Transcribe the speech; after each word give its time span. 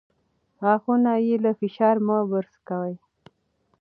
غاښونه 0.61 1.11
بې 1.23 1.35
له 1.43 1.51
فشار 1.59 1.95
مه 2.05 2.17
برس 2.29 2.53
کوئ. 2.67 2.93